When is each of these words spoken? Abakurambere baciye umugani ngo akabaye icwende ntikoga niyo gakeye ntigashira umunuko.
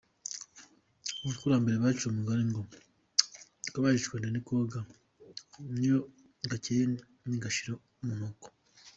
Abakurambere 1.21 1.75
baciye 1.83 2.07
umugani 2.09 2.43
ngo 2.49 2.61
akabaye 3.67 3.95
icwende 3.97 4.27
ntikoga 4.29 4.79
niyo 5.75 5.97
gakeye 6.51 6.83
ntigashira 7.29 7.73
umunuko. 8.01 8.45